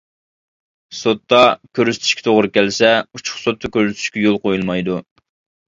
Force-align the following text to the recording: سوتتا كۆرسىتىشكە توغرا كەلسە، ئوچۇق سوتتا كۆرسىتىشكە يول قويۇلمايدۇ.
سوتتا 1.01 1.41
كۆرسىتىشكە 1.81 2.25
توغرا 2.29 2.51
كەلسە، 2.57 2.91
ئوچۇق 3.05 3.39
سوتتا 3.45 3.73
كۆرسىتىشكە 3.79 4.27
يول 4.27 4.43
قويۇلمايدۇ. 4.49 5.01